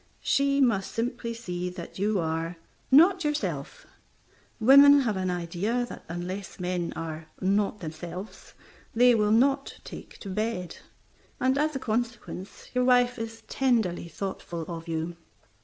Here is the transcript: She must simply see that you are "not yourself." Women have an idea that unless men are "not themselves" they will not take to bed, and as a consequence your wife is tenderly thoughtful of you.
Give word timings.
She 0.23 0.59
must 0.61 0.91
simply 0.91 1.31
see 1.35 1.69
that 1.69 1.99
you 1.99 2.17
are 2.19 2.57
"not 2.89 3.23
yourself." 3.23 3.85
Women 4.59 5.01
have 5.01 5.15
an 5.15 5.29
idea 5.29 5.85
that 5.87 6.03
unless 6.09 6.59
men 6.59 6.91
are 6.95 7.27
"not 7.39 7.81
themselves" 7.81 8.55
they 8.95 9.13
will 9.13 9.29
not 9.29 9.75
take 9.83 10.17
to 10.21 10.29
bed, 10.31 10.77
and 11.39 11.55
as 11.55 11.75
a 11.75 11.79
consequence 11.79 12.71
your 12.73 12.85
wife 12.85 13.19
is 13.19 13.43
tenderly 13.47 14.07
thoughtful 14.07 14.65
of 14.67 14.87
you. 14.87 15.17